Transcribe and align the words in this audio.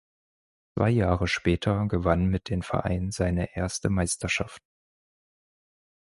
Zwei 0.75 0.89
Jahre 0.89 1.27
später 1.27 1.85
gewann 1.87 2.25
mit 2.25 2.49
den 2.49 2.63
Verein 2.63 3.11
seine 3.11 3.55
erste 3.55 3.91
Meisterschaft. 3.91 4.63